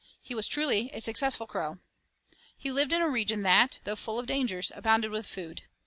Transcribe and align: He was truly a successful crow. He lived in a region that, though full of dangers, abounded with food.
He 0.19 0.33
was 0.33 0.47
truly 0.47 0.89
a 0.95 0.99
successful 0.99 1.45
crow. 1.45 1.77
He 2.57 2.71
lived 2.71 2.91
in 2.91 3.03
a 3.03 3.07
region 3.07 3.43
that, 3.43 3.77
though 3.83 3.95
full 3.95 4.17
of 4.17 4.25
dangers, 4.25 4.71
abounded 4.75 5.11
with 5.11 5.27
food. 5.27 5.61